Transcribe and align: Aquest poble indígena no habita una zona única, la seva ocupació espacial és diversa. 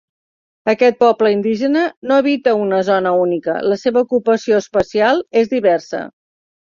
Aquest 0.71 0.95
poble 1.01 1.31
indígena 1.33 1.83
no 2.11 2.15
habita 2.21 2.53
una 2.61 2.79
zona 2.87 3.11
única, 3.25 3.57
la 3.73 3.77
seva 3.81 4.03
ocupació 4.07 4.63
espacial 4.65 5.23
és 5.43 5.53
diversa. 5.53 6.01